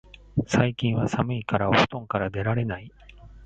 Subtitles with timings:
[0.47, 2.91] 最近は寒いからお布団から出られない